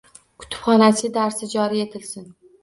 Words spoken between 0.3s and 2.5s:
Kutubxonachi darsi joriy etilsin.